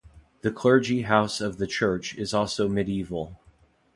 The 0.41 0.49
clergy 0.49 1.03
house 1.03 1.39
of 1.39 1.59
the 1.59 1.67
church 1.67 2.15
is 2.15 2.33
also 2.33 2.67
medieval. 2.67 3.39